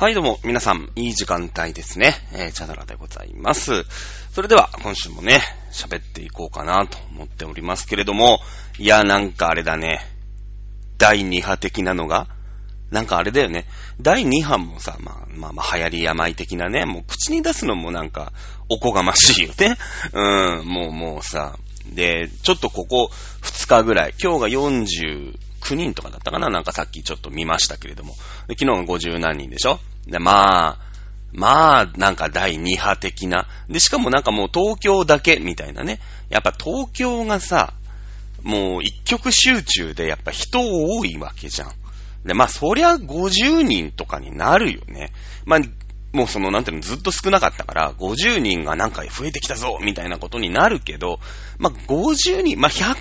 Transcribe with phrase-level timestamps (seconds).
[0.00, 2.14] はい、どうも、皆さん、いい時間帯ですね。
[2.32, 3.84] えー、チャドラでございます。
[4.32, 5.42] それでは、今週もね、
[5.72, 8.38] 喋っていこうかなと思っておりますけれども、
[8.78, 10.00] いや、なんかあれだね。
[10.96, 12.28] 第2波的なのが、
[12.90, 13.66] なんかあれだよね。
[14.00, 18.32] 第2波もさ、まあ、まあまあ、流行り病的なね、もう口に出すのもなんか、
[18.70, 19.76] おこがましいよね。
[20.14, 21.58] うん、もうもうさ、
[21.92, 23.10] で、ちょっとここ
[23.42, 26.50] 2日ぐらい、今日が40 49人とかだったかな？
[26.50, 28.14] なんかさっきちょっと見ましたけれども。
[28.48, 29.78] で昨日が50何人でしょ？
[30.06, 30.78] で、まあ、
[31.32, 33.46] まあ、なんか第2波的な。
[33.68, 36.00] で、しかもなんかもう東京だけみたいなね。
[36.28, 37.74] やっぱ東京がさ、
[38.42, 41.72] もう一極集中でやっぱ人多いわけじゃん。
[42.24, 45.12] で、まあそりゃ50人とかになるよね。
[45.44, 45.60] まあ、
[46.12, 51.20] もうその、なんていうの、ずっと少なかったから、50人がなんか増えてきたぞみたいなことになるけど、
[51.58, 52.96] まあ50人、まあ100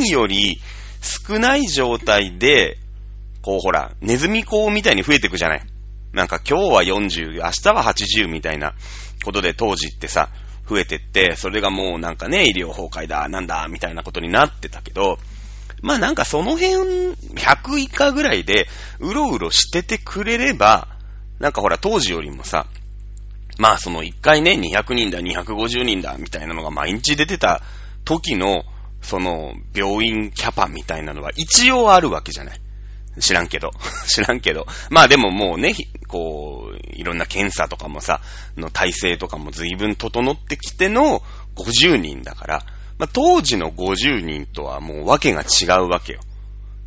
[0.00, 0.58] 人より
[1.00, 2.78] 少ない状態で、
[3.42, 5.62] こうほら、ネズミ講みたいに増えていくじゃない？
[6.12, 8.74] なんか今日は40、明日は80みたいな
[9.24, 10.30] ことで当時ってさ、
[10.68, 15.18] 増えてって、それがもうなんかね、医療崩壊だ、なんだ、みたいなことになってたけど、
[15.80, 18.66] まあなんかその辺、100以下ぐらいで、
[18.98, 20.88] うろうろしててくれれば、
[21.38, 22.66] なんかほら当時よりもさ、
[23.58, 27.62] まあその一回ね、200人だ、250人だ、みたいなのが毎日出てた
[28.04, 28.64] 時の、
[29.02, 32.60] その病院キャパみたいなのは一応あるわけじゃない？
[33.20, 33.70] 知らんけど。
[34.06, 34.66] 知らんけど。
[34.90, 35.74] まあでももうね、
[36.06, 38.20] こう、いろんな検査とかもさ、
[38.56, 41.22] の体制とかも随分整ってきての
[41.56, 42.66] 50人だから、
[42.98, 46.20] まあ当時の50人とはもうわけが違うわけよ。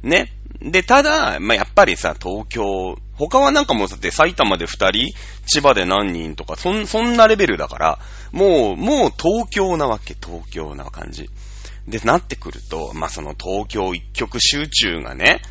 [0.04, 0.32] ね？
[0.62, 5.14] で、ただ、まあやっぱりさ、東京、他はなんかもうだって埼玉で2人、
[5.46, 8.00] 千葉で何人とか、そん、そんなレベルだから、
[8.32, 11.30] もう、もう東京なわけ、東京な感じ。
[11.92, 15.42] で、なってくると、まあその東京一極集中がね、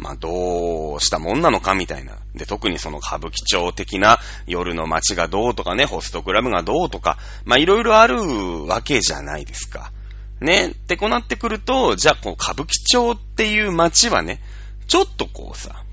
[0.00, 2.16] まあ、どうしたもんなのかみたいな。
[2.34, 9.92] で、特にその歌舞伎町的な夜の街がどうとかね、ホストクラブがどうとか、ま、いろいろあるわけじゃないですか。
[10.40, 10.68] ね。
[10.68, 14.40] ってこうなってくると、じゃあ、こう、歌舞伎町っていう街はね、
[14.88, 15.84] ちょっとこうさ、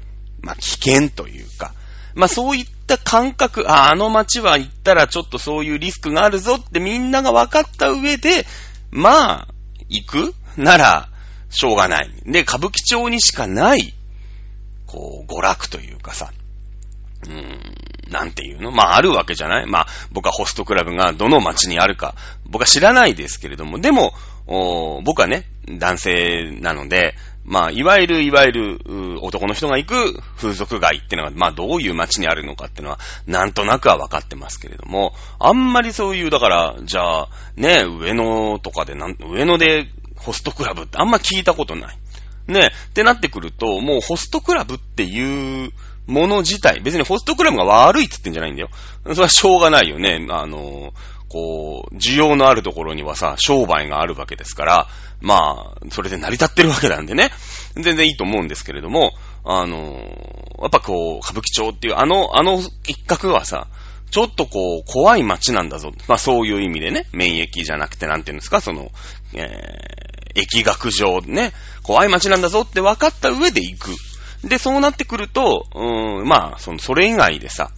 [0.42, 1.74] まあ、危険というか、
[2.16, 8.46] まあ、そういった感覚、あ、あの街は行ったらちょっとそういうリスクがあるぞってみんなが分かった上で、
[8.90, 9.48] まあ、
[9.90, 10.36] 行く？
[10.58, 11.10] なら、
[11.50, 12.10] しょうがない。
[12.26, 13.94] で、歌舞伎町にしかない、
[14.86, 16.32] こう、娯楽というかさ、
[17.24, 17.60] うーん、
[18.12, 18.72] なんていうの？
[18.72, 19.66] まあ、あるわけじゃない？
[19.66, 22.16] まあ、僕はホストクラブがどの街にあるか、
[22.46, 24.14] 僕は知らないですけれども、でも、
[24.46, 27.16] お僕はね、男性なので、
[27.48, 28.80] まあ、いわゆる、いわゆる、
[29.22, 41.98] 男の人が行く風俗街ってのが、まあ、どういう街にあるのかってのは、なんとなくは分かってますけれども、あんまりそういう、だから、じゃあ、ね、上野とかでなん、上野でホストクラブってあんま聞いたことない。
[42.48, 45.72] ね、ってなってくると、もうホストクラブっていう
[46.06, 48.70] もの自体、別にホストクラブが悪いって言ってんじゃないんだよ。
[49.04, 50.26] それはしょうがないよね。
[50.30, 50.94] あの、
[51.30, 54.88] こう、需要のあるところにはさ、商売があるわけですから、
[55.22, 57.32] まあ、それで成り立ってるわけなんでね。
[57.76, 59.78] 全然いいと思うんですけれども、あの、
[60.60, 63.68] やっぱこう、歌舞伎町っていう、あの、あの一角はさ、
[64.10, 65.92] ちょっとこう、怖い街なんだぞ。
[66.08, 68.92] まあそういう意味でね、免疫じゃなくてなんていうんですか、その、
[69.34, 71.52] えー、疫学上ね、
[71.84, 73.96] 怖い街なんだぞって分かった上で行く。
[74.48, 77.72] で、そうなってくると、うーん、まあ、その、それ以外でさ、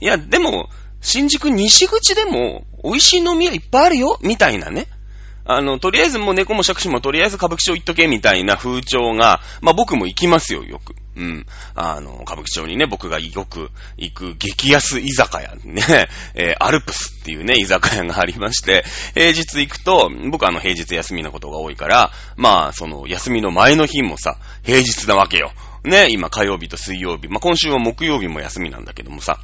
[0.00, 0.68] いや、でも、
[1.04, 4.88] 新宿西口でも、美味しい飲み屋いっぱいあるよ、みたいなね。
[5.44, 10.94] あの、とりあえずもう猫も杓子もとりあえず歌舞伎町行っとけみたいな風潮が、まあ僕も行きますよ、よく。
[11.16, 11.46] うん。
[11.74, 25.52] あの、歌舞伎町にね、僕がよく行く激安居酒屋ね、 えーアルプスっていうね、居酒屋がありまして、平日行くと、僕あの平日休みなことが多いから、まあ、その休みの前の日もさ、平日なわけよ。
[25.84, 29.38] ね、今火曜日と水曜日、まあ今週は木曜日も休みなんだけどもさ、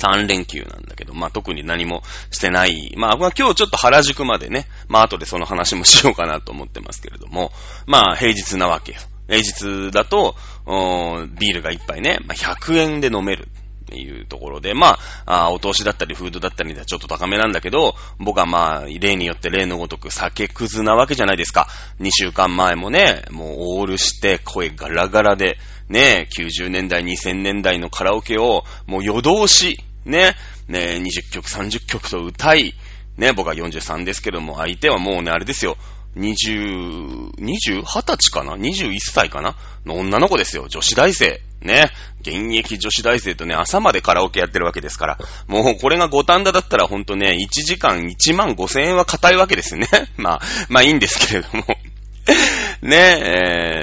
[0.00, 2.94] 3連休なんだけど、まあ、特に何もしてない。
[2.96, 7.52] まあ、今日ちょっと原宿までね、まあ、後でその話もしようかなと思ってますけれども、
[7.86, 8.98] まあ、平日なわけよ。
[9.28, 13.48] 平日だと、ービールが一杯ね、まあ、100円で飲める。
[13.80, 21.66] っていうところで、まあ、あお通しだったり、フードだったりではちょっと高めなんだけど、僕はまあ、例によって例のごとく酒くずなわけじゃないですか。
[21.98, 25.58] 2週間前もね、もうオールして声ガラガラで、
[25.88, 30.34] ね、90年代、2000年代のカラオケを、もう夜通し、ね、
[30.68, 32.74] ね、20曲、30曲と歌い、
[33.16, 35.76] ね、僕は43ですけども、相手はもうね、あれですよ、
[36.16, 39.56] 20、20、20歳かな ?21 歳かな？
[39.86, 40.66] の女の子ですよ。
[40.68, 41.40] 女子大生。
[41.62, 41.90] ね。
[42.20, 45.18] 現役女子大生とね、朝までカラオケやってるわけですから。
[45.46, 49.88] もうこれが五反田だったらほんとね、1時間1万5千円は硬いわけですよね。
[50.16, 51.64] まあ、まあいいんですけれども。
[52.82, 52.96] ね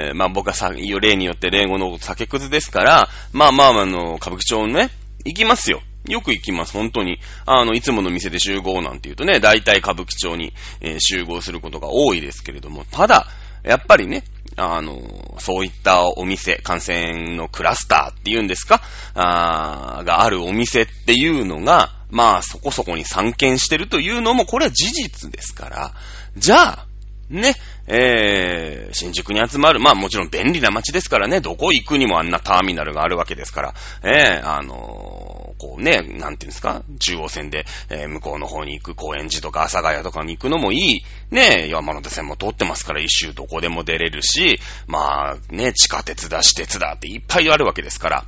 [0.08, 4.90] えー、まあ僕はさ、例によって例語の酒くずですから、まあまあ、あの、歌舞伎町のね、
[5.24, 5.82] 行きますよ。
[6.06, 7.18] よく行きます、本当に。
[7.44, 13.26] あの、いつもの店で集合なんて言うとね、大体歌舞伎町に、えー、集合することが多いですけれども、ただ、
[13.64, 14.24] やっぱりね、
[14.56, 18.82] あの、そういったお店、感染のクラスターっていうんですか
[19.14, 25.94] あがあるお店っていうのが、まあそこそこに散見してるというのも、これは事実ですから、
[26.36, 26.86] じゃあ、
[27.30, 27.54] ね、
[27.86, 29.80] えー、新宿に集まる。
[29.80, 41.04] まあもちろん便利な街ですからね、どこ行くにもあんなターミナルがあるわけですから、えー、あのー、こうね、なんていうんですか、中央線で、えー、向こうの方に行く高円寺とか阿佐ヶ谷とかに行くのもいい。
[41.30, 48.24] ね、山手線も通ってますから一周どこでも出れるし、まあね、地下鉄だ、私鉄だっていっぱいあるわけですから、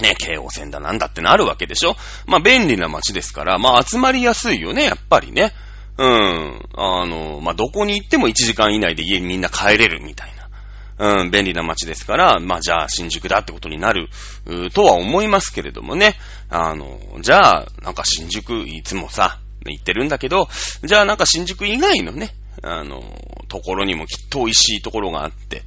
[0.00, 1.94] ね、京王線だなんだってなるわけでしょ？
[2.26, 5.52] まあ便利な街ですから、まあ集まりやすいよね、やっぱりね。
[5.98, 6.62] うん。
[6.76, 10.39] あの、まあ、どこに行っても1時間以内で家にみんな帰れるみたいな。
[11.00, 14.10] うん、便利な街ですから、まあ、じゃあ新宿だってことになる、
[14.74, 16.16] とは思いますけれどもね。
[16.50, 20.48] あの、じゃあ、なんか新宿いつもさ、行ってるんだけど、
[20.84, 23.02] じゃあなんか新宿以外のね、あの、
[23.48, 25.62] ところにもきっと美味しいところがあって、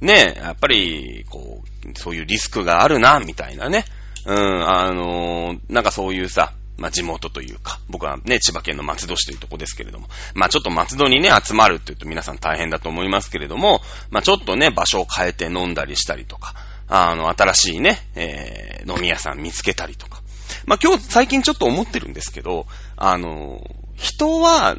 [0.00, 3.86] ね、やっぱり、こう、そういうリスクがあるな、みたいなね。
[4.24, 13.80] うん、あの、なんかそういうさ、まあ、地元というか、僕はね、千葉県の松戸市というとこですけれども、まあ、ちょっと松戸にね、集まるって言うと皆さん大変だと思いますけれども、
[14.10, 16.54] まあ、ちょっとね、場所を変えて飲んだりしたりとか、
[16.88, 20.20] あの、新しいね、えー、飲み屋さん見つけたりとか。
[20.66, 23.60] まあ、今日最近ちょっと思ってるんですけど、あの、
[23.96, 24.76] 人は、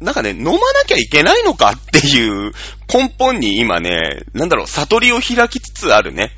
[0.00, 2.52] なんかね、飲まなきゃいけないのかっていう
[2.92, 6.32] 根本に今ね、なんだろう、悟りを開きつつあるね。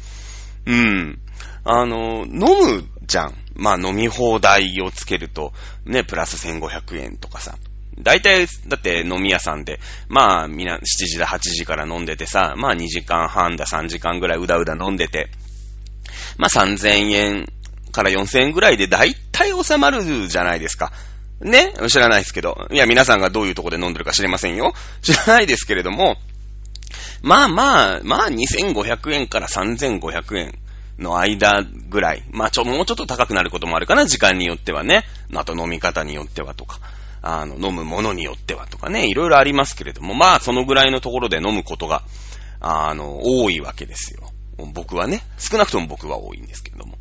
[0.67, 1.19] うん。
[1.65, 3.35] あの、飲むじゃん。
[3.57, 5.53] まあ飲み放題をつけると、
[5.85, 7.57] ね、プラス1500円とかさ。
[8.01, 15.31] 大体、だって飲み屋さんで、まあみんな7時だ8時から飲んでてさ、まあ2時間半だ3時間ぐらいうだうだ飲んでて、
[16.37, 17.47] まあ3000円
[17.91, 20.93] から4000円ぐらいで大体収まるじゃないですか。
[21.41, 21.73] ね？
[21.89, 22.69] 知らないですけど。
[22.71, 24.75] いや、皆さんがどういうとこで飲んでるか知りませんよ。
[25.03, 26.17] 知らないですけれども、
[27.23, 30.55] まあまあ、まあ2500円から3500円
[30.99, 32.25] の間ぐらい。
[32.31, 35.05] まあ、ちょ、もうちょっと高くなることもあるかな、時間によってはね。
[35.35, 36.81] あと飲み方によってはとか。
[37.23, 42.03] あの、飲むものによってはとかね、いろいろありますけれども、まあ、そのぐらいのところで飲むことが、
[42.61, 44.31] あの、多いわけですよ。
[44.67, 46.99] 僕はね、少なくとも僕は多いんですけれども。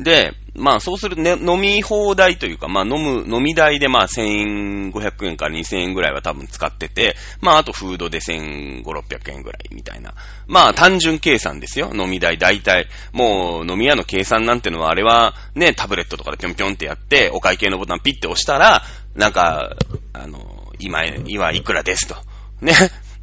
[0.00, 10.14] で、まあそうするとね、飲み放題というか、まあ飲む、飲み代でまあ1500円から2000円ぐらいは多分使ってて、まああとフードで1500、600円ぐらいみたいな。
[10.46, 12.88] まあ単純計算ですよ、飲み代大体。
[13.12, 18.82] もう飲み屋の計算なんてのはあれはね、タブレットとかでぴょんぴょんってやって、お会計のボタンピッて押したら、
[19.14, 19.76] なんか、
[20.12, 22.16] あの、今、今いくらですと。
[22.60, 22.72] ね、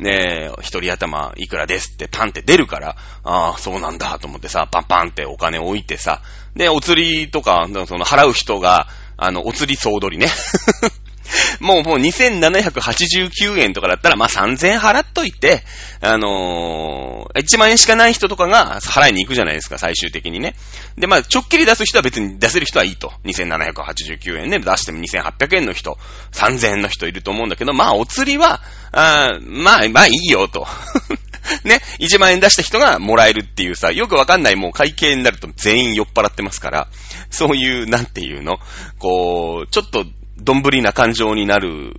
[0.01, 6.24] ねえ、一人頭いくらですってパンって出るから、ああ、そうなんだと思ってさ、パンパンってお金置いてさ、
[6.56, 10.31] で、お釣りとか、その払う人が、あの、お釣り総取りね。
[11.60, 15.63] もう、もう2789円とかだったら、まあ、3000円払っといて、
[16.01, 20.56] あのー、1万円しかない人とかが払いに行くじゃないですか、最終的にね。
[20.98, 23.13] で、まあ、ちょっきり出す人は別に出せる人はいいと。
[23.25, 25.98] 2789円で、ね、出しても2800円の人、
[26.33, 28.62] 3000円の人いると思うんだけど、まあ、お釣りは、
[28.92, 30.68] あまあ、まあいいよと。
[31.63, 36.88] ね、1万円出した人がもらえるっていうさ、よくわかんないもう会計になると全員酔っ払ってますから、
[37.30, 38.60] そういう、なんていうの
[39.00, 40.06] こう、ちょっと
[40.42, 41.94] どんぶりな感情になる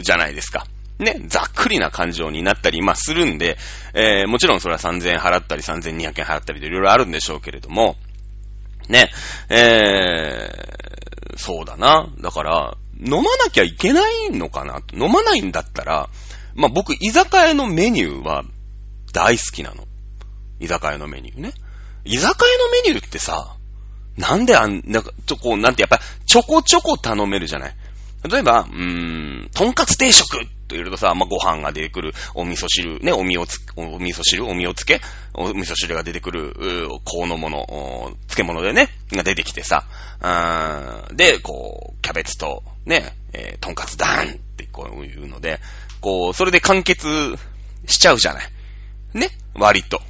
[0.00, 0.66] じゃないですか。
[0.98, 3.56] ね、ざっくりな感情になったり、まあ、するんで、
[3.94, 7.96] えー、もちろんそれは3000円払ったり、3200円払ったりでいろいろあるんでしょうけれども、
[8.88, 9.10] ね、
[9.48, 12.08] えー、そうだな。
[12.20, 16.08] だから、飲まなきゃいけないのかな飲まないんだったら、
[16.54, 18.44] まあ、僕、居酒屋のメニューは
[19.12, 19.86] 大好きなの。
[20.60, 21.52] 居酒屋のメニューね。
[22.04, 23.56] 居酒屋のメニューってさ、
[24.16, 27.74] なんであん、なんか、ちょ、こう、なんてやっぱ、ちょこちょこ頼めるじゃない。
[28.28, 35.00] 例えば、うーん、とんかつ定食というとさ、まあ、ご飯が出てくる、お味噌汁、ね、お味をつ、お味噌汁、お味をつけ、
[35.34, 39.84] お味噌汁が出てくる、うーこうのもの、漬物でね、が出てきてさ、
[40.20, 45.60] あで、こう、キャベツと、ね、えー、とんかつダーンってこういうので、
[46.00, 47.06] こう、それで完結
[47.86, 48.48] しちゃうじゃない。
[49.12, 50.00] ね割と。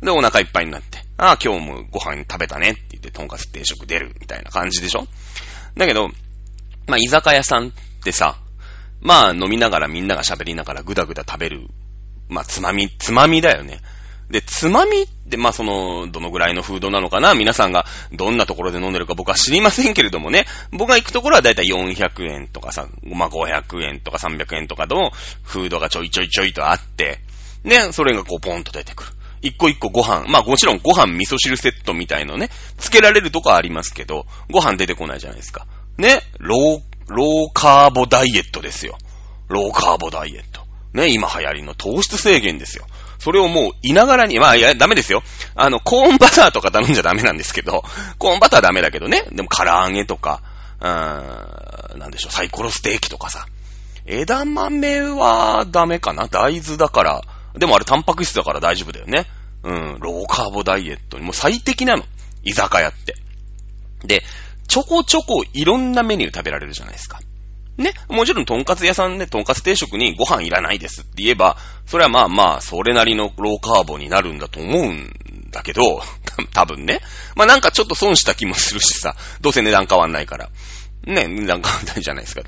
[0.00, 0.98] で、お腹いっぱいになって。
[1.18, 5.06] ああ、今日もご飯食べたねって言って、とんかつ定食出るみたいな感じでしょ？
[5.76, 6.10] だけど、
[6.86, 7.70] まあ、居酒屋さんっ
[8.04, 8.38] てさ、
[9.00, 11.68] まあ、飲みながらみんなが喋りながらぐだぐだ食べる。
[12.28, 13.80] まあ、つまみ、つまみだよね。
[14.30, 17.34] で、つまみって、まあ、その、どのぐらいのフードなのかな？
[17.34, 20.46] 皆さんがどんなところで飲んでるか僕は知りませんけれどもね。
[20.70, 25.10] 僕が行くところはだいたい400円とかさ、まあ、500円とか300円とかの
[25.42, 27.18] フードがちょいちょいちょいとあって、
[27.64, 29.10] ね、それがこうポンと出てくる。
[29.42, 35.66] 一個一個ご飯、まあもちろんご飯味噌汁セットみたいのね、つけられるとこありますけど、ご飯出てこないじゃないですか。
[36.00, 38.98] ね、ロー、ローカーボダイエットですよ。
[39.48, 40.62] ローカーボダイエット。
[40.92, 42.86] ね、今流行りの糖質制限ですよ。
[43.18, 45.22] それをもう、いながらに、まあ、いや、ダメですよ。
[45.54, 47.84] あの、コーンバターとか頼んじゃダメなんですけど、
[48.18, 49.26] コーンバターダメだけどね。
[49.30, 50.42] でも、唐揚げとか、
[50.80, 53.46] うーん、なんでしょう、サイコロステーキとかさ。
[54.06, 57.22] 枝豆はダメかな大豆だから。
[57.54, 59.26] でもあれタンパク質だから大丈夫だよね。
[59.62, 62.04] うん、ローカーボダイエットにもう最適なの。
[62.42, 63.16] 居酒屋って。
[64.04, 64.22] で、
[64.70, 67.18] ちょこちょこいろんなメニュー食べられるじゃないですか。
[67.76, 67.92] ね？
[68.08, 75.12] もちろん、とんかつ屋さんで、とんかつ定食にご飯いらないですって言えば、それはまあまあ、それなりのローカーボンになるんだと思うん
[75.50, 76.00] だけど、
[76.52, 77.00] 多分ね。
[77.34, 80.50] まあなんかちょっと損した気もするしさ、どうせ値段変わんないから。
[81.04, 82.42] ね、値段変わんないじゃないですか。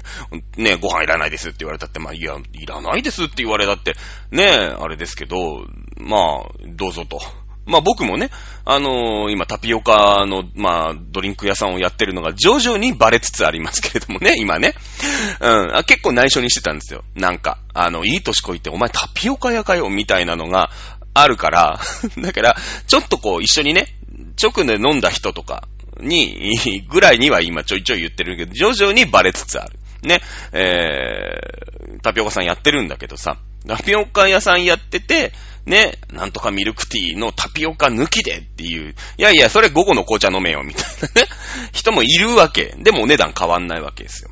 [0.59, 3.95] ね、ご飯いらないですって言われたって、まあ、いや、いらないですって言われたって、
[4.31, 7.21] ね、あれですけど、まあ、どうぞと。
[7.67, 8.31] まあ僕もね、
[8.65, 14.75] あのー、今タピオカの、まあ、ドリンク屋さんをやってるのが徐々にバレつつありますけれどもね、 今ね。
[15.41, 17.05] うん、あ結構内緒にしてたんですよ。
[17.15, 20.71] なんか、あの、いい年こいてお前タピオカ屋かよ、みたいなのが
[21.15, 21.81] あるから、
[22.19, 23.95] だから、ちょっとこう一緒にね、
[24.41, 25.69] 直で飲んだ人とか
[26.01, 29.79] に、ぐらいには今ちょいちょい言ってるけど、徐々にバレつつある。
[30.03, 30.21] ね、
[30.53, 35.33] えー、タピオカさんやってるんだけどさ、タピオカ屋さんやってて、
[35.67, 41.29] ね、なんとかミルクティーのタピオカ抜きでっていう、いやいや、それ午後の紅茶飲めよ、みたいなね、
[41.73, 42.75] 人もいるわけ。
[42.79, 44.31] でもお値段変わんないわけですよ。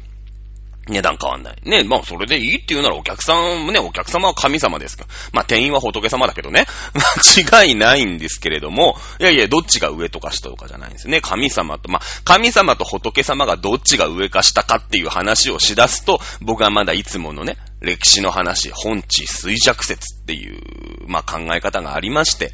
[0.89, 1.57] 値段変わんない。
[1.65, 6.67] ね、まあそれでいいって言うならお客さん、ね、お客様は神様ですかまあ店員は仏様だけどね。
[7.47, 11.21] 間違いないんですけれども、いやいや、どっちが上とか下とかじゃないんですね。
[11.21, 20.61] 神様と、まあ神様と仏様がどっちが上か下かっていう話をしだすと、僕はまだいつものね、歴史の話、本地衰弱説っていう、
[21.07, 22.53] まあ考え方がありまして、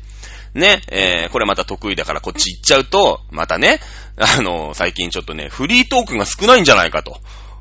[0.54, 3.80] ね、えー、これまた得意だからこっち行っちゃうと、またね、
[4.16, 7.20] あの、最近ちょっとね、フリートークが少ないんじゃないかと。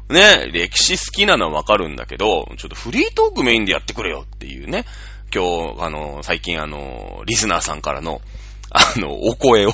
[0.10, 4.86] ね、歴史好きなのはわかるんだけど、ちょっとフリートークメインでやってくれよっていうね、
[5.34, 8.22] 今日、あの、最近あの、リスナーさんからの、
[8.69, 9.74] あの、お声を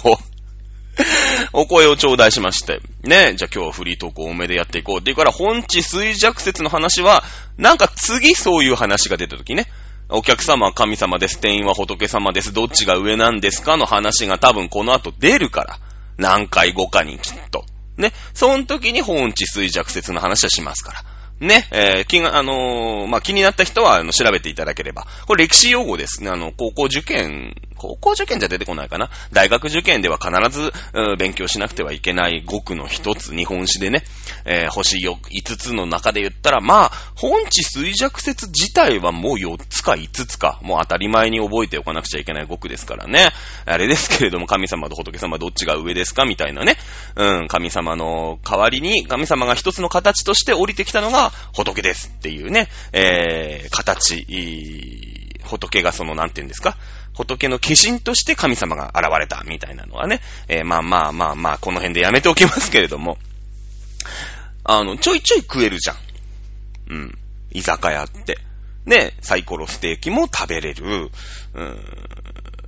[1.53, 5.00] お声を頂戴しまして、ね、じゃあ今日はフリートーク多めでやっていこう。
[5.00, 7.24] っていうから、本地衰弱説の話は、
[7.57, 9.67] なんか次そういう話が出た時ね、
[10.10, 13.77] お客様は神様です、店員は仏様です、どっちが上なんですか？
[13.77, 15.79] の話が多分この後出るから、
[16.17, 17.65] 何回後かにきっと。
[17.98, 18.12] ね。
[18.33, 21.03] その時に本地衰弱説の話はしますから。
[21.41, 25.07] ね、えー、気が、あのー、まあ、気になった人は、あの、調べていただければ。
[25.25, 26.29] これ歴史用語ですね。
[26.29, 29.10] あの、高校受験、高校受験じゃ出てこないかな。
[29.33, 34.03] 大学受験では必ず、うん、勉強しなくてはいけない語句の一つ、日本史でね、
[34.45, 43.29] えー、星5つの中で言ったら、まあ、本地衰弱説自体はもう4つか5つか、もう当たり前に覚えておかなくちゃいけない語句ですからね。
[43.65, 46.25] あれですけれども、神様と仏様どっちが上ですか？
[46.25, 46.77] みたいなね。
[47.15, 54.25] うん、神様の代わりに、神様が一つの形として降りてきたのが、仏ですっていうね、えー、形、
[55.43, 56.77] 仏がその、なんて言うんですか、
[57.13, 63.17] 仏の化身として神様が現れたみたいなのはね、えー、まあまあまあまあ、この辺でやめておきますけれども、
[64.63, 65.97] あの、ちょいちょい食えるじゃん。
[66.89, 67.17] うん。
[67.51, 68.38] 居酒屋って。
[68.85, 71.11] ね、サイコロステーキも食べれる。
[71.53, 71.79] うん。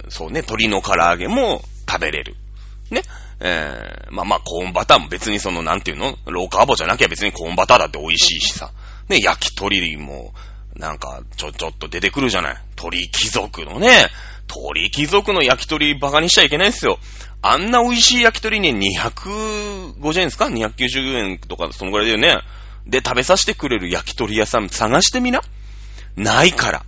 [0.10, 2.36] そうね、鶏の唐揚げも食べれる。
[2.92, 3.02] ね。
[3.40, 6.16] えー、まあまあ、コーンバターも別にその、なんていうの？
[6.25, 8.72] ローカーボじゃなきゃ別にコーンバターだって美味しいしさ。
[9.10, 10.34] ね、焼き鳥も、
[10.75, 12.58] なんか、ちょ、ちょっと出てくるじゃない。
[12.75, 14.08] 鳥貴族のね、
[14.48, 17.00] 鳥貴族の焼き鳥バカにしちゃいけないですよ。
[17.42, 22.42] あんな美味しい焼き鳥に250円ですか ?290 円とか、そのぐらいだよね。
[22.88, 25.42] で、食べさせてくれる焼き鳥屋さん探してみな。
[26.16, 26.86] ないから。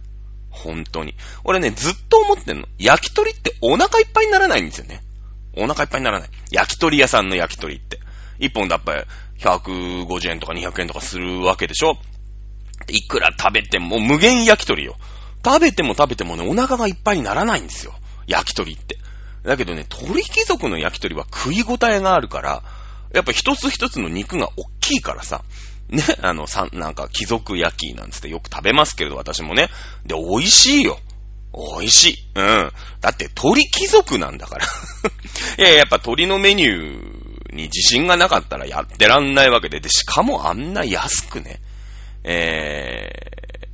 [0.49, 1.15] 本当に。
[1.43, 2.67] 俺ね、ずっと思ってんの。
[2.79, 5.01] 焼き鳥ってお腹いっぱいにならないんですよね。
[5.57, 6.29] お腹いっぱいにならない。
[6.51, 7.99] 焼き鳥屋さんの焼き鳥って。
[8.39, 9.03] 一本だっぱり
[9.39, 11.97] 150円とか200円とかするわけでしょ
[12.89, 14.95] いくら食べても、無限焼き鳥よ。
[15.43, 17.93] 食べても食べてもね、お腹がいっぱいにならないんですよ。
[18.27, 18.97] 焼き鳥って。
[19.43, 22.63] だけどね、鳥貴族の焼き鳥は食い応えがあるから、
[23.13, 25.43] やっぱ一つ一つの肉が大きいからさ、
[25.89, 29.69] ね、あの、さ、なんか貴族焼きなんつってよく食べますけれど、私もね。
[30.05, 30.99] で、美味しいよ。
[31.55, 32.17] 美味しい。
[32.35, 32.71] うん。
[33.01, 34.65] だって鳥貴族なんだから
[35.57, 41.61] いや、やっぱ鳥のメニューに自信がなかったらやってらんないわけで、で、しかもあんな安くね、
[42.23, 43.09] え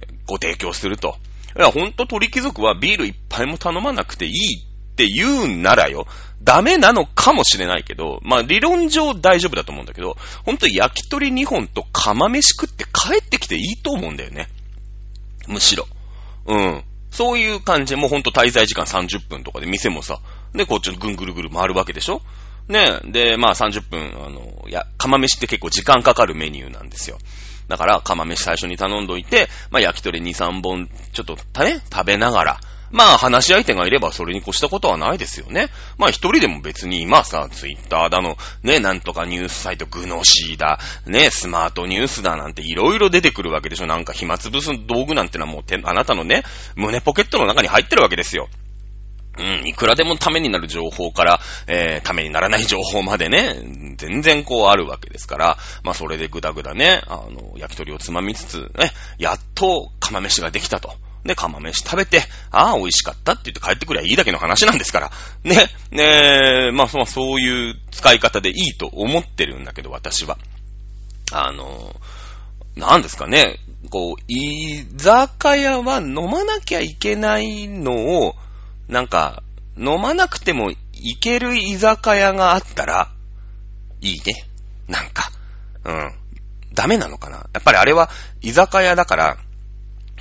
[0.08, 1.18] ー、ご提供すると。
[1.58, 6.06] いや、ほんと鳥貴族はビール一杯も頼まなくていいって言うんならよ、
[6.44, 14.48] ダメなのかもしれないけど、まあ理論上大丈夫だと思うんだけど、ほんと焼き鳥2本と釜飯食って帰ってきていいと思うんだよね。
[15.48, 15.88] むしろ。
[16.46, 16.84] うん。
[17.12, 20.20] そういう感じで、もうほんと滞在時間30分とかで店もさ、
[20.54, 22.22] で、こっちぐんぐるぐる回るわけでしょ？
[22.68, 23.00] ね。
[23.06, 27.18] で、まあ30分、あの、いや、釜飯って結構時間かかるメニューなんですよ。
[27.68, 32.60] だから、釜飯最初に頼んどいて、まあ焼き鳥2、3本、ちょっと、ね、食べながら、
[32.92, 35.70] まあ話し相手がいればそれに越したことはないですよね。
[35.98, 43.88] まあ一人でも別に今さ、ツイッターだの、ね、なんとかニュースサイトグノシーだ、ね、スマートニュースだなんていろいろ出てくるわけでしょ。
[43.88, 46.44] なんか暇つぶす道具なんてのはもうあなたのね、
[46.76, 48.50] 胸ポケットの中に入ってるわけですよ。
[49.38, 60.94] うん、いくらでもためになる情報から、えー、ためにならない情報までね、全然こうあるわけですから、まあそれでぐだぐだね、あの、焼き鳥をつまみつつ、ね、やっと釜飯ができたと。
[61.26, 65.12] で、釜飯食べて、ああ、美味しかったって言って帰ってくりゃいいだけの話なんですから。
[65.44, 70.38] ね、ねまあ、まあ、そういう使い方でいいと思ってるんだけど、私は。
[71.32, 71.96] あの、
[72.76, 73.60] なんですかね、
[73.90, 78.36] こう、居酒屋は飲まなきゃいけないのを、
[78.88, 79.44] なんか、
[79.78, 83.10] 飲まなくてもいける居酒屋があったら、
[84.02, 84.46] いいね。
[84.88, 85.32] なんか。
[85.86, 86.12] うん。
[86.74, 88.10] ダメなのかなやっぱりあれは
[88.42, 89.38] 居酒屋だから、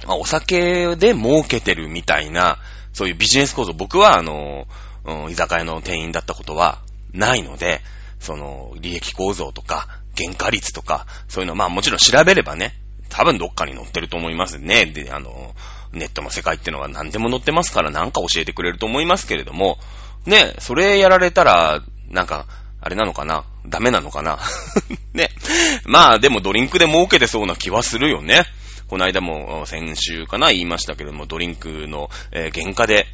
[0.07, 2.59] あ、お酒で儲けてるみたいな、
[2.93, 4.67] そういうビジネス構造、僕はあの、
[5.05, 6.81] うん、居酒屋の店員だったことは
[7.13, 7.81] ないので、
[8.19, 12.75] その、利益構造とか、原価率とか、そういうの、まあもちろん調べればね、
[13.09, 14.87] 多分どっかに載ってると思いますね。
[14.87, 15.55] で、あの、
[15.93, 19.79] ネットの世界ってのは何でも載ってますからなんか教えてくれると思いますけれども、
[20.27, 22.47] ね、それやられたら、なんか、
[22.83, 23.45] あれなのかな？
[23.67, 24.39] ダメなのかな？
[25.13, 25.29] ね。
[25.85, 28.45] まあでもドリンクで儲けてそうな気はするよね。
[28.91, 33.07] この間も先週かな言いましたけども、ドリンクの、えー、原価で、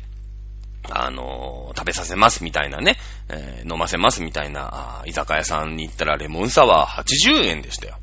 [0.88, 2.97] あのー、食べさせますみたいなね、
[3.28, 7.99] えー、飲ませますみたいな、居酒屋さんに行ったらレモンサワー80円でしたよ。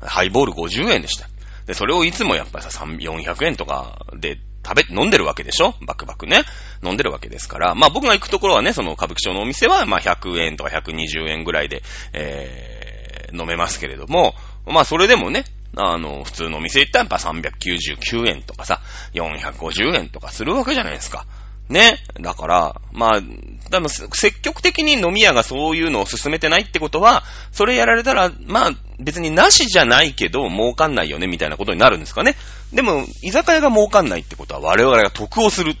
[0.00, 1.28] ハイボール50円でした。
[1.66, 5.74] で、それをいつもやっぱりさ、400円とかで食べ、飲んでるわけでしょ？
[5.86, 6.44] バクバクね。
[6.82, 7.74] 飲んでるわけですから。
[7.74, 11.82] まあ僕が行くところはね、その歌舞伎町のお店は、まあ100円とか120円ぐらいで、
[12.14, 15.44] えー、飲めますけれども、まあそれでもね、
[15.80, 18.80] あの、普通のお店行ったらやっぱ399円とかさ、
[19.14, 21.24] 450円とかするわけじゃないですか。
[21.68, 21.98] ね。
[22.20, 23.22] だから、まあ、
[23.70, 32.34] 多分積極的に飲み屋がそういうのを進めてないってことは、それやられたら、まあ、別になしじゃないけど、儲かんないよね、みたいなことになるんですかね。
[32.72, 35.76] でも、居酒屋が儲かんないってことは、我々が得をする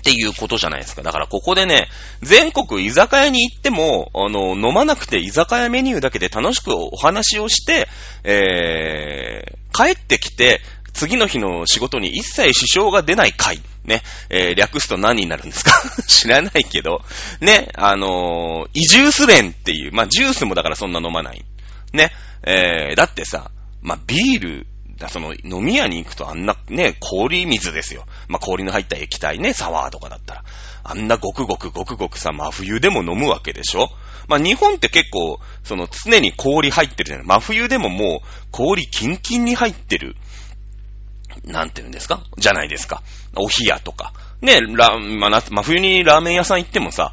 [0.00, 1.02] っていうことじゃないですか。
[1.02, 1.88] だからここでね、
[2.22, 7.86] 全国居酒屋に行っても、あの、飲まなくて居酒屋メニューだけで楽しくお話をして、
[8.24, 10.60] えー、帰ってきて、
[10.92, 13.60] 次の日の仕事に一切支障が出ない回。
[13.84, 14.02] ね。
[14.28, 15.72] えー、略すと何になるんですか？
[16.08, 17.02] 知らないけど。
[17.40, 17.68] ね。
[17.74, 19.92] あのー、移住スレンっていう。
[19.92, 21.44] まあ、ジュースもだからそんな飲まない。
[21.92, 22.10] ね。
[22.44, 23.50] えー、だってさ、
[23.82, 24.66] まあ、ビール
[25.08, 28.04] その、飲み屋に行くとあんなね、氷水ですよ。
[28.28, 30.44] まあ、氷の入った液体ね、サワーとかだったら。
[30.82, 33.88] あんなごくごくごくごくさ、真冬でも飲むわけでしょ？
[34.28, 37.26] まあ、日本って結構、その、常に氷入ってるじゃない。
[37.26, 40.16] 真冬でももう、氷キンキンに入ってる。
[41.44, 42.22] なんて言うんですか？
[42.38, 43.02] じゃないですか。
[43.36, 44.12] お冷やとか。
[44.40, 47.12] ね、ら、まあ、真冬にラーメン屋さん行ってもさ、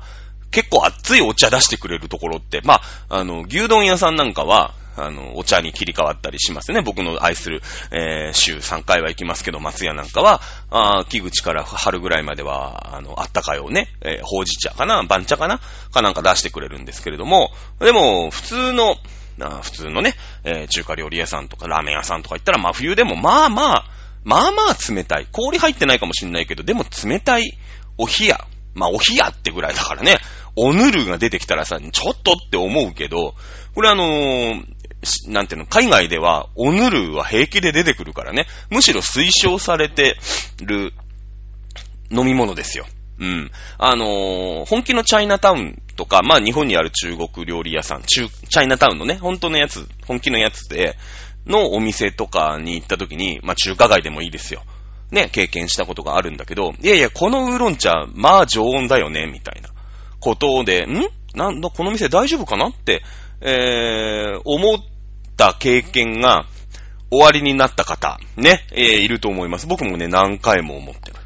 [0.49, 2.75] 結構熱いお茶出してくれるところって、ま
[3.09, 6.81] あ、あの、牛丼屋さんなんかは、あの、お茶に切り替わったりしますね。
[6.81, 15.59] 僕の愛する、えー、週3回は行きますけど、松屋なんかは、あ木口から春ぐらいまでは、あの、あったかいをね、えー、ほうじ茶かな番茶かな
[15.91, 18.95] かなんか出してくれるんですけれども、でも、普通の、
[19.39, 23.85] あ普通のね、えー、中華料理屋さんとかラーメン屋さんとか行ったら真冬でもまあまあ、
[24.23, 25.27] まあまあ冷たい。
[25.31, 27.57] 氷入ってないかもしんないけど、でも冷たい
[27.97, 28.45] お冷や。
[28.73, 30.17] まあお冷やってぐらいだからね、
[30.55, 33.35] おぬるが出てきたらさ、ちょっとって思うけど、
[33.73, 34.65] これあのー、
[35.27, 40.17] なんていうの、海外では、おぬるは平気で出てくるからね、むしろ推奨されて
[40.61, 40.93] る
[42.09, 42.85] 飲み物ですよ。
[43.19, 43.51] うん。
[43.77, 50.97] あのー、本気のチャイナタウンとか、まあ日本にある中国料理屋さん、中、チャイナタウンのね、本当のやつ、本気のやつで、
[51.45, 54.63] のお店とかに行った時に、まあ中華街でもいいですよ。
[55.11, 59.69] ね、経験したことがあるんだけど、いやいや、このウーロン茶、まあ常温だよね、みたいな
[60.19, 61.07] ことで、ん？
[61.33, 62.67] なんだ、この店大丈夫かな？
[62.67, 63.03] って
[63.41, 64.77] えー、思っ
[65.35, 66.45] た経験が
[67.09, 69.67] 終わりになった方、ね、えー、いると思います。
[69.67, 71.17] 僕もね、何回も思ってる。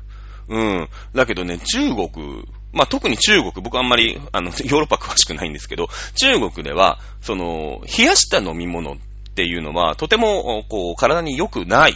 [0.49, 0.89] うん。
[1.13, 8.97] だけどね、中国、まあ、特に中国、僕あんまり、あの、 ヨーロッパ詳しくないんですけど、中国では、その、冷やした飲み物っ
[9.35, 11.95] ていうのは、とても、こう、体に良くない、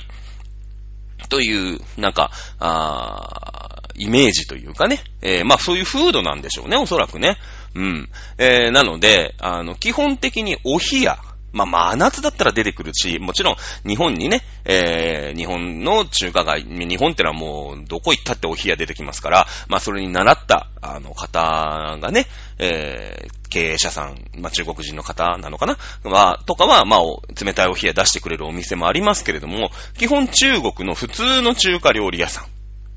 [1.30, 7.38] という、なんか、あイメージというかね、えー、まあ、そういう風土なんでしょうね、おそらくね。
[7.76, 8.10] うん。
[8.38, 11.20] えー、なので、あの、基本的にお冷や、
[11.52, 13.56] まあ、真夏だったら出てくるし、もちろん
[13.88, 22.28] 日本にね、えー、日本の中華街、日本ってのはもうどこ行ったってお冷や出てきますから、まあ、それに習った、あの、方がね、
[22.60, 27.00] えー、経営者さん、まあ、中国人の方なのかなまあ、とかは、まあ、
[27.42, 32.46] 冷たいお冷や出してくれるお店もありますけれども、基本中国の普通の中華料理屋さ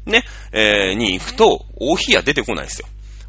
[0.07, 2.89] ん、ね、えー、に行くと、お冷や出てこないですよ。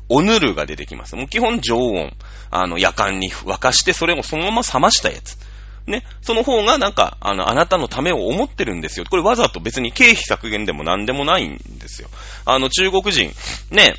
[0.09, 1.15] おぬるが出てきます。
[1.15, 2.11] もう基本常温。
[2.51, 5.37] あの、夜間に沸かして、それをそのまま冷ましたやつ。
[5.85, 6.03] ね。
[6.21, 9.05] その方がなんか、あの、あなたのためを思ってるんですよ。
[9.09, 12.09] これわざと別に経費削減でも何でもないんですよ。
[12.45, 13.31] あの、中国人、
[13.71, 13.95] ね。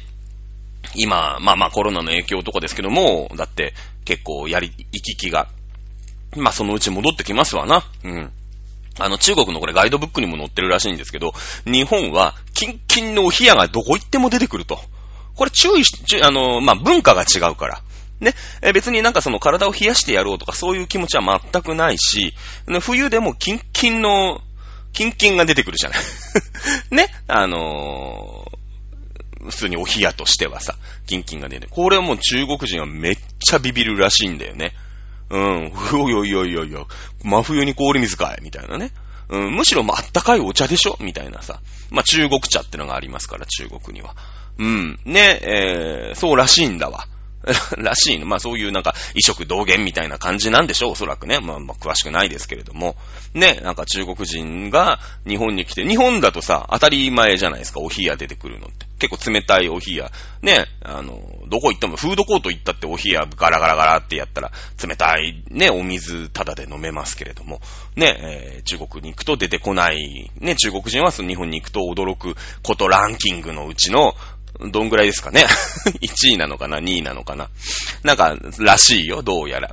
[0.95, 5.49] 今、まあまあコロナの影響とかですけども、だって結構やり、行き来が、
[6.37, 7.85] まあそのうち戻ってきますわな。
[8.03, 8.33] うん。
[8.99, 11.33] あの、中国のこれガイドブックにも載ってるらしいんですけど、
[11.65, 14.81] 日本は、キンキンのお冷やがどこ行っても出てくると。
[15.41, 17.81] これ注意し、あの、まあ、文化が違うから。
[18.21, 22.35] ね、え別になんかその体を冷やしてやろうとかそういう気持ちは全くないし、
[22.83, 24.43] 冬でもキンキンの、
[24.93, 25.99] キンキンが出てくるじゃない。
[26.95, 30.77] ね、あのー、普通にお冷やとしてはさ、
[31.07, 34.75] キンキンが出てこれはもう中国人はめっちゃビビるらしいんだよね。
[35.31, 36.87] うん、おいおいおいおいおい、
[37.23, 38.93] 真冬に氷水かいみたいなね。
[39.31, 41.63] うん、むしろまあったかいお茶でしょみたいなさ。
[41.89, 44.15] まあ中国茶ってのがありますから、中国には。
[44.61, 44.99] うん。
[45.07, 47.07] ね、えー、そうらしいんだわ。
[47.79, 48.27] らしいの。
[48.27, 51.41] まあそういうなんか、異色同源みたいな感じなんでしょう、おそらくね。
[51.41, 52.97] まあまあ詳しくないですけれども。
[53.33, 58.87] ね、なんか中国人が日本に来て、日本だとさ、当たり前じゃないですか、お冷や出てくるのって。
[58.99, 60.13] 結構冷たいお冷や。
[60.43, 67.63] ね、あの、どこ行っても、フードコート行ったってお冷やガラガラガラってやったら、冷たいね、お水ただで飲めますけれども。
[67.97, 70.31] ね、えー、中国に行くと出てこない。
[70.39, 74.15] ね、中国人はその日本に行くと驚くことランキングのうちの、
[74.71, 75.45] どんぐらいですかね
[76.03, 77.49] ?1 位なのかな ?2 位なのかな
[78.03, 79.71] なんか、らしいよ、どうやら。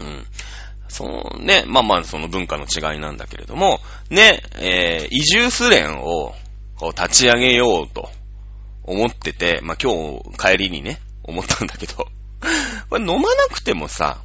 [0.00, 0.26] うん。
[0.88, 6.34] そのね、まあまあその文化の違いなんだけれども、ね、えー、移住スレンを
[6.76, 8.10] こう立ち上げようと
[8.84, 12.08] 思ってて、まあ今日帰りにね、思ったんだけど、
[12.90, 14.18] これ飲まなくてもさ、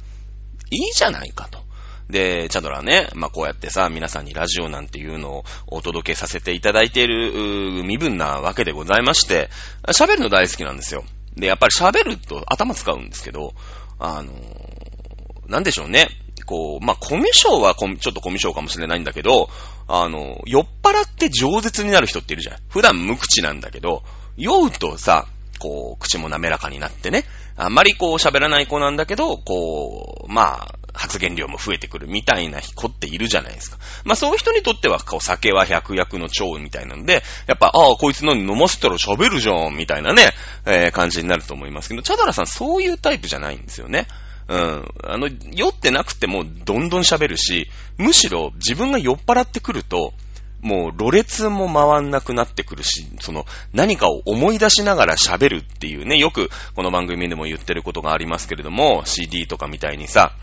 [0.70, 1.64] いいじゃないかと。
[2.10, 9.50] で、チャドラね、まあ、こうやってさ、皆さんにラジオなんていうのをお届けさせていただいている、身分なわけでございまして、
[9.88, 11.04] 喋るの大好きなんですよ。
[11.36, 13.54] で、やっぱり喋ると頭使うんですけど、
[13.98, 16.08] あのー、なんでしょうね。
[16.46, 19.50] こう、まあ、コミュ障はコミちょっとコミュ障かもしれないんだけど、
[19.86, 22.56] あの、酔っ払って饒舌になる人っているじゃん。
[22.68, 24.02] 普段無口なんだけど、
[24.36, 25.26] 酔うとさ、
[25.58, 27.24] こう、口も滑らかになってね、
[27.56, 33.78] あんまりこう喋らない子なんだけど、こう、まあ、発言量も増えてくるみたいな子っているじゃないですか。
[34.04, 40.32] まあそういう人にとっては、こう酒は百薬の長みたいなので、やっぱ、ああ、こいつの飲ませたら喋るじゃん、みたいなね、
[40.66, 44.08] えー、感じになると思いますけど、チャダラさんそういうタイプじゃないんですよね。
[44.48, 44.88] うん。
[45.04, 50.14] あの、酔ってなくてもどんどん喋るし、むしろ自分が酔っ払ってくると、
[50.60, 60.34] もう、ろれつも回んなくなってくるし、その、何かを思い出しながら喋るっていうね、よくこの番組でも言ってることがありますけれども、CD とかみたいにさ、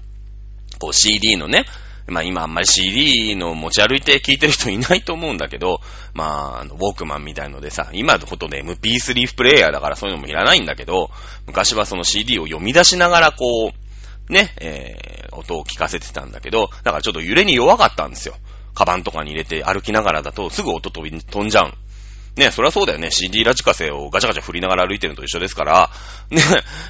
[0.79, 1.65] こう CD のね、
[2.07, 5.79] まあ今あんまり CD の持ち歩いて聞いてる人いないと思うんだけど、
[6.13, 11.09] まあ、ウォークマンみたいのでさ、今のことで MP3 プレイヤーだからそういうのもいらないんだけど、
[11.47, 13.71] 昔はその CD を読み出しながらこ
[14.29, 18.35] う、ね、えー、音を聞かせてたんだけど、だからちょっと揺れに弱かったんですよ。
[18.73, 21.73] カバンとかに入れて歩きながらだとすぐ音飛び、飛んじゃう。
[22.37, 23.11] ね、そりゃそうだよね。
[23.11, 25.89] CD ラジカセをガチャガチャ振りながら歩いてるのと一緒ですから、
[26.29, 26.41] ね、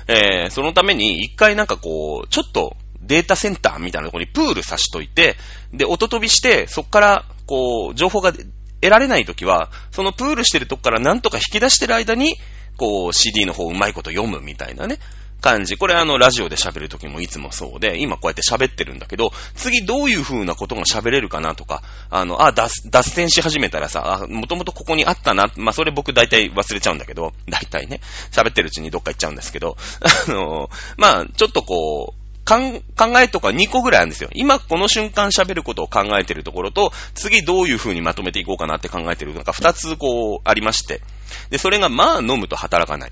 [0.08, 5.36] えー、そのために一回なんかこう、ちょっとデータセンターみたいなところにプールさしといて、
[5.74, 8.48] で、音飛びして、そっから、こう、情報が得
[8.89, 12.36] られないときは、そのプールしてるとこからなんとか引き出してる間に、
[12.78, 15.00] こう、CD の方うまいこと読むみたいなね、
[15.46, 15.78] 感じ。
[15.78, 29.78] これあの、ラジオで喋るときもいつもそうで、今こうやって喋ってるんだけど、次どういう風なことが喋れるかなとか、あの、あ、脱、脱線し始めたらさ、あ、もともとここにあったな、まあ、それ僕大体忘れちゃうんだけど、大体ね、喋ってるうちにどっか行っちゃうんですけど、
[30.28, 34.30] あの、まあ、ちょっとこう、考えとか2個ぐらいあるんですよ。
[34.34, 41.02] 今この瞬間喋ることを考えてるところと、次どういう風にまとめていこうかなって考えてるのが2つこうありまして。
[41.50, 43.12] で、それがまあ飲むと働かない。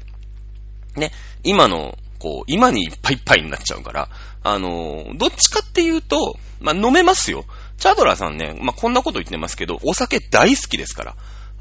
[0.96, 1.12] ね。
[1.44, 4.10] 今の、こう、今にいっぱいいっぱいになっちゃうから、
[4.44, 7.46] あのー、どっちかっていうと、まあ飲めますよ。
[7.78, 11.16] チャドラーさんね、まあこんなこと言ってますけど、お酒大好きですから。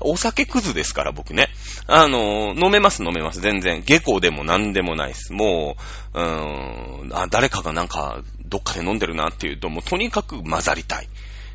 [0.04, 1.48] お酒くずですから、僕ね。
[1.86, 3.82] あの、飲めます、飲めます、全然。
[3.82, 5.32] 下校でも何でもないです。
[5.32, 5.76] も
[6.14, 11.08] う、うーん、あ、誰かがなんか、どっかで飲んでるなっていうと、もうとにかく混ざりたい。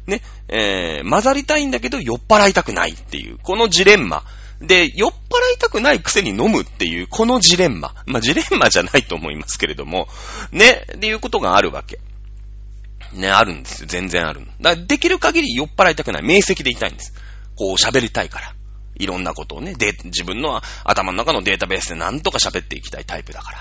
[0.07, 4.23] ね、えー、混ざりたいんだけど酔っ払いたくないっていう、このジレンマ。
[4.61, 5.13] で、酔っ払
[5.55, 7.93] いたくないくせに飲むっていう、このジレンマ。
[8.05, 10.07] まあ、ジレンマじゃないと思いますけれども、
[10.51, 11.99] ね、っていうことがあるわけ。
[13.13, 13.87] ね、あるんですよ。
[13.87, 14.41] 全然ある。
[14.59, 16.23] だできる限り酔っ払いたくない。
[16.23, 17.13] 明晰でいたいんです。
[17.57, 18.53] こう喋りたいから。
[18.99, 23.51] いろんなことをね、で、自分の頭の中のデータベースでなんとか喋っていきたいタイプだか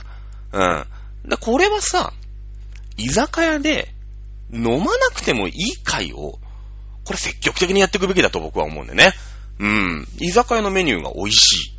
[0.53, 0.85] ら。
[1.23, 1.29] うん。
[1.29, 2.13] だこれはさ、
[2.97, 3.95] 居酒屋で
[4.53, 6.39] 飲まなくてもいい会を、
[7.05, 9.13] これ積極的にやっていくべきだと僕は思うんでね。
[9.59, 10.09] うん。
[10.19, 11.75] 居酒屋のメニューが美味し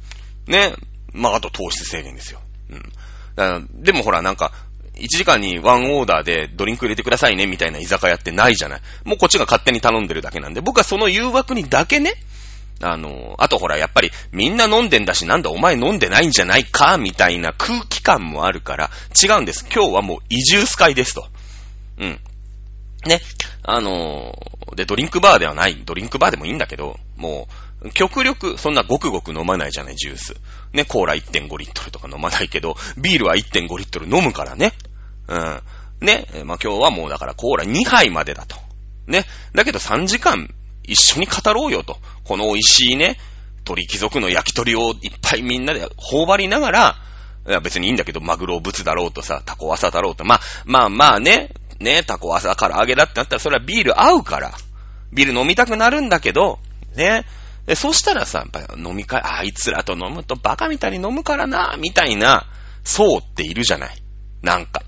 [0.47, 0.51] い。
[0.51, 0.75] ね。
[1.13, 2.41] まあ、あと糖質制限ですよ。
[3.37, 3.81] うん。
[3.81, 4.51] でもほら、なんか、
[4.99, 8.81] 1時間にワンオーダーでドリンク入れてくださいね、みたいな居酒屋ってないじゃない。
[9.03, 12.13] もうこっちが勝手に頼んでるだけなんで、僕はその誘惑にだけね、
[12.81, 19.65] あの、あとほら、やっぱりみんな飲んでんだし、なんだお前飲んでないんじゃないか、みたいな空気感もあるから、違うんです。
[19.73, 21.27] 今日はもう移住ス会ですと。
[21.99, 22.19] うん。
[23.05, 23.21] ね。
[23.63, 24.35] あの
[24.75, 25.81] で、ドリンクバーではない。
[25.85, 27.47] ドリンクバーでもいいんだけど、も
[27.81, 30.35] う、極力、そんなごくごく飲まないじゃない、ジュース。
[30.73, 34.73] ね、コーラ1.5リットルとか飲まないけど、ビールは1.5リットル飲むからね。
[35.27, 35.61] うん。
[35.99, 38.55] ね、まあ、今日はもうだからコーラ2杯までだと。
[39.07, 39.25] ね。
[39.53, 41.97] だけど3時間一緒に語ろうよと。
[42.23, 43.17] この美味しいね、
[43.63, 46.95] 鳥貴族の焼き鳥をいっぱいみんなで頬張りながら、
[47.47, 50.23] いや別にいいんだけど、マグロブツだろうとさ、タコワサだろうと。
[50.25, 54.51] まあ、まあまあね、ね、タコワサ唐揚げだってなったら、それはビール合うから。
[55.13, 56.59] ビール飲みたくなるんだけど、
[56.95, 57.25] ね。
[57.75, 62.47] そしたらさ、やっぱ飲み会、あいつらと飲むとバカみたいに飲むからな、みたいな、
[62.83, 63.95] そうっているじゃない。
[64.41, 64.81] なんか。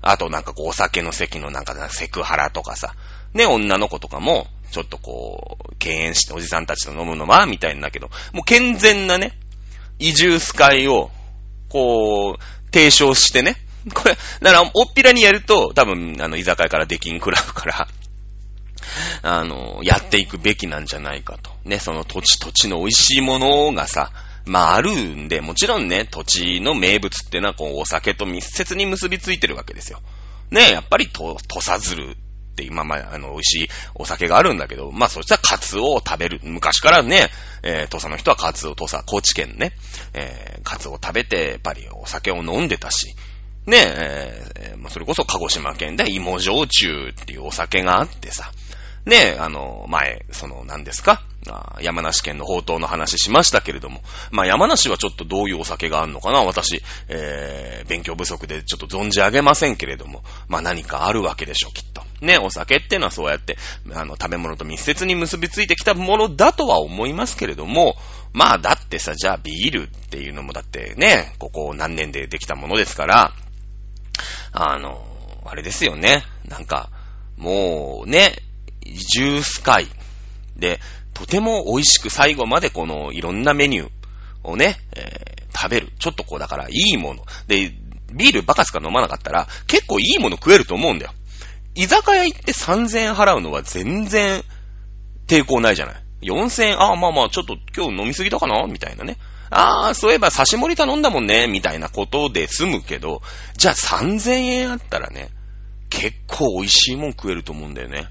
[0.00, 2.94] あとなんかこうお酒の席のなんかセクハラとかさ、
[3.34, 9.32] ね、女の子とかも、ちょっとこう、敬遠しておじさんたちと飲むのは、みたいんだけど、もう健全なね、
[9.98, 11.10] 移住ス会を、
[11.68, 13.56] こう、提唱してね、
[13.94, 17.88] これ、だから、おっぴらにやると、多分、あの、居酒屋から出禁食らうから、
[19.22, 21.50] あの、やっていくべきなんじゃないかと。
[21.64, 24.10] ね、その土地土地の美味しいものがさ、
[24.48, 30.00] まああるんで、もちろんね、土地の名物ってのは、こう、お酒と密接に結びついてるわけですよ。
[30.50, 32.14] ね、やっぱりと、土佐鶴っ
[32.54, 36.40] て今、まあ、あの、美味しいお酒があるんだけど、まあ、そしたらカツオを食べる。
[36.42, 37.30] 昔からね、
[37.62, 39.72] えー、土佐の人はカツオ、土佐、高知県ね、
[40.14, 43.14] えー、カツオを食べて、やっぱりお酒を飲んでたし、
[43.66, 48.50] ね、えー、それこそ鹿児島県で芋焼酎っていうお酒があってさ、
[49.04, 51.22] ねえ、あの、前、その、何ですか？
[51.80, 56.42] 山梨県の宝刀の話しましたけれども、まあ山梨はちょっとどういうお酒があるのかな。
[56.42, 62.02] 私、えー、勉強不足でちょっと存じ上げませんけれども、まあ何かあるわけでしょ、きっと。
[62.20, 63.56] ね、お酒ってのはそうやって、
[63.94, 67.96] あの、食べ物と密接に結びついてきたものだとは思いますけれども、
[68.32, 73.32] まあだってさ、じゃあビールっていうのもだってね、ここ何年でできたものですから、
[74.52, 75.06] あの、
[75.46, 76.24] あれですよね。
[76.44, 76.90] なんか、
[77.36, 78.34] もうね、
[78.84, 79.86] ジュース会
[80.58, 80.80] で、
[81.14, 83.90] とても美味しく最後までこのいろんなメニュー
[84.44, 85.88] をね、えー、食べる。
[85.98, 87.24] ちょっとこうだからいいもの。
[87.46, 87.72] で、
[88.12, 91.12] ビールバカすか飲まなかったら結構いいもの食えると思うんだよ。
[91.74, 94.42] 居酒屋行って3000円払うのは全然
[95.26, 96.02] 抵抗ないじゃない。
[96.22, 98.66] 4000円、ああまあまあちょっと今日飲みすぎたかな？
[98.66, 99.18] みたいなね。
[99.50, 103.22] ああ、そういえば刺し盛り頼んだもんねみたいなことで済むけど、
[103.56, 105.30] じゃあ3000円あったらね、
[105.90, 108.08] 結構美味しいもん食えると思うんだよね。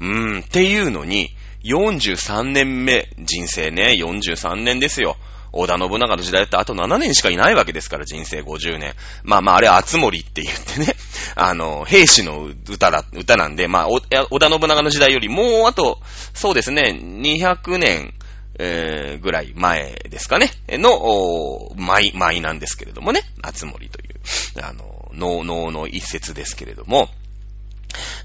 [0.00, 1.30] うーん、っていうのに、
[1.64, 5.16] 43年目、人生ね、43年ですよ。
[5.52, 8.94] 織田信長の時代ってあと7年しかいないわけですから、人生50年。
[9.22, 10.94] まあまあ、あれ、厚森って言ってね、
[11.36, 16.00] あの、兵士の歌だ、歌なんで、まあ、織田信長の時代よりもうあと、
[16.34, 18.12] そうですね、200年、
[18.58, 27.08] えー、ぐらい前ですかね、の、舞、舞なんですけれどもね、厚森という、あの、能、能の一節ですけれども、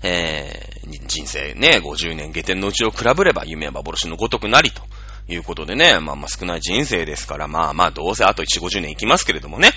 [0.03, 4.81] えー、人生ね、50年下天のうちを比べれば夢は幻のごとくなりと。
[5.31, 9.73] いうことでね、まあまあ少ない人生ですから、まあまあどうせあと1、50年生きますけれどもね。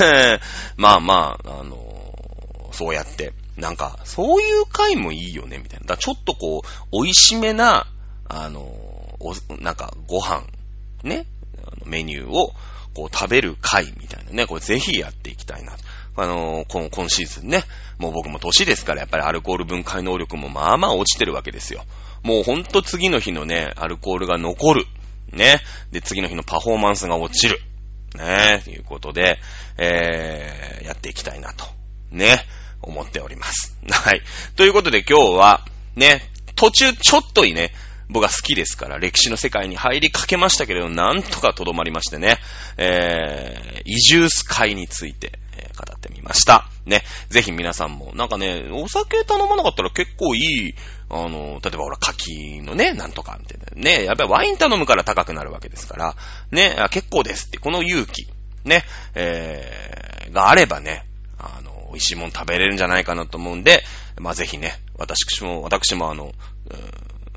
[0.76, 5.86] まあまあ、あのー、そうやって、なんか、そういう回もいいよね、みたいな。
[5.86, 7.86] だちょっとこう、美味しめな、
[8.28, 10.42] あのー、なんか、ご飯、
[11.02, 11.24] ね、
[11.86, 12.52] メニューを、
[12.94, 15.72] こう食べる回みたいなね、これぜひやっていきたいな。
[16.16, 17.64] あのー、今、今シーズンね、
[17.98, 21.84] もう僕も年ですから、やっぱりアルコール分解能力もまあまあ落ちてるわけですよ。
[22.22, 24.86] もうほんと次の日のね、アルコールが残る。
[25.32, 25.60] ね。
[25.90, 27.60] で、次の日のパフォーマンスが落ちる。
[28.16, 28.60] ね。
[28.64, 29.38] ということで、
[29.78, 31.64] えー、やっていきたいなと。
[32.10, 32.44] ね。
[32.82, 33.76] 思っております。
[33.88, 34.22] はい。
[34.56, 35.64] ということで今日は、
[35.96, 36.20] ね、
[36.56, 37.72] 途中ちょっといいね、
[38.08, 42.38] 僕は好きですから、歴史の世界に入りかけましたけれど、なんとかとどまりましてね、
[42.76, 45.38] えー、移住スカイについて、
[45.72, 46.66] 語ってみました。
[46.86, 50.74] ね、ぜひ皆さんも、なんかね、お酒頼まなかったら結構いい、
[51.10, 53.82] あの、例えばほら、柿のね、なんとか、みたいな。
[53.82, 56.16] ね、やっぱりワイン頼むから高くなるわけですから、
[56.50, 58.26] ね、結構ですって、この勇気、
[58.64, 61.06] ね、えー、があればね、
[61.38, 63.82] あの、美味しいもん食べれるんじゃないかなと思うんで、
[64.18, 66.32] まあぜひね、私も、私もあの、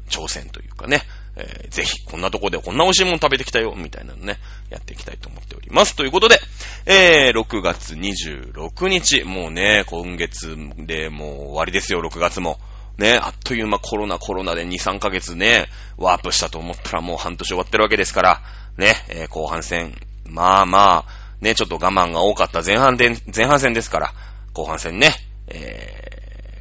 [0.09, 1.01] 挑戦というかね、
[1.37, 4.37] えー、ぜひ、こんなとこでこんな美味しいもの食べてきたよ、みたいなのね、
[4.69, 5.95] やっていきたいと思っております。
[5.95, 6.39] ということで、
[6.85, 12.59] えー、6月26日、もうね、今月でもう終わりですよ、6月も。
[12.97, 15.67] ね、あっという間コロナコロナで2、3ヶ月ね、
[15.97, 18.41] ワープしたと思ったらもう半年終わってるわけですから、
[18.77, 19.95] ね、えー、後半戦、
[20.25, 24.13] まあまあ、ね、ちょっと我慢が多かった前半で、前半戦ですから、
[24.53, 25.09] 後半戦ね、
[25.47, 26.04] え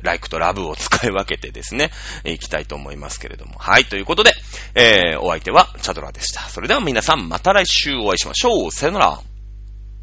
[0.04, 1.90] ー、ライクとラブを使い分けてですね、
[2.24, 3.54] いきたいと思いますけれども。
[3.58, 4.32] はい、ということで、
[4.74, 6.42] えー、お相手はチャドラでした。
[6.48, 8.70] それでは皆さんまた来週お会いしましょう。
[8.70, 9.33] さよなら。